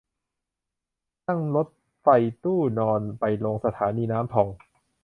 [1.27, 1.67] นั่งรถ
[2.01, 2.07] ไฟ
[2.43, 4.49] ตู้นอนไปลงสถานีน้ำพอง